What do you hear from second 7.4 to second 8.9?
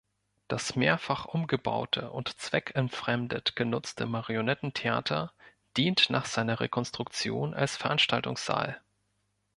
als Veranstaltungssaal.